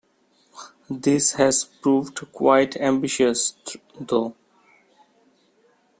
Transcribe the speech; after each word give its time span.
This 0.89 1.33
has 1.33 1.63
proved 1.63 2.19
quite 2.31 2.75
ambitious, 2.75 3.53
though. 3.99 4.33